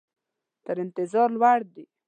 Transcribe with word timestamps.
تر 0.65 0.77
انتظار 0.85 1.29
لوړ 1.37 1.59
دي. 1.73 1.85